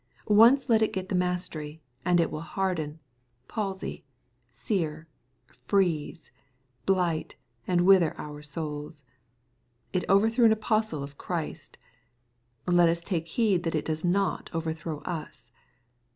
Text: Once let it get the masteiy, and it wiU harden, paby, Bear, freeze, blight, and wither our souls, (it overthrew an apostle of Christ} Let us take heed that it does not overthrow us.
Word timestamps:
Once 0.25 0.67
let 0.67 0.81
it 0.81 0.93
get 0.93 1.09
the 1.09 1.15
masteiy, 1.15 1.79
and 2.03 2.19
it 2.19 2.31
wiU 2.31 2.41
harden, 2.41 2.97
paby, 3.47 4.01
Bear, 4.67 5.07
freeze, 5.67 6.31
blight, 6.87 7.35
and 7.67 7.81
wither 7.81 8.19
our 8.19 8.41
souls, 8.41 9.05
(it 9.93 10.03
overthrew 10.09 10.43
an 10.45 10.51
apostle 10.51 11.03
of 11.03 11.19
Christ} 11.19 11.77
Let 12.65 12.89
us 12.89 13.03
take 13.03 13.27
heed 13.27 13.61
that 13.61 13.75
it 13.75 13.85
does 13.85 14.03
not 14.03 14.49
overthrow 14.55 15.01
us. 15.01 15.51